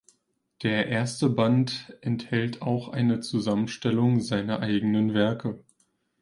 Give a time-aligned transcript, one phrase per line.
[0.63, 5.59] Der erste Band enthält auch eine Zusammenstellung seiner eigenen Werke.